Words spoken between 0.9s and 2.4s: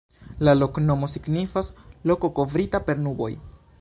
signifas: "Loko